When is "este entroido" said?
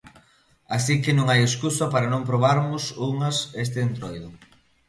3.63-4.29